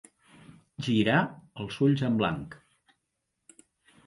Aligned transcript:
Girar 0.87 1.17
els 1.65 1.77
ulls 1.89 2.03
en 2.09 2.17
blanc. 2.23 2.57